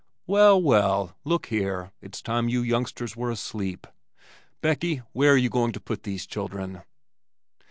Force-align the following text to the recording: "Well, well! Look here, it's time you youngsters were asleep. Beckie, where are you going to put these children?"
"Well, 0.25 0.59
well! 0.59 1.15
Look 1.23 1.45
here, 1.45 1.91
it's 2.01 2.23
time 2.23 2.49
you 2.49 2.63
youngsters 2.63 3.15
were 3.15 3.29
asleep. 3.29 3.85
Beckie, 4.59 5.03
where 5.11 5.31
are 5.33 5.37
you 5.37 5.51
going 5.51 5.73
to 5.73 5.79
put 5.79 6.01
these 6.01 6.25
children?" 6.25 6.81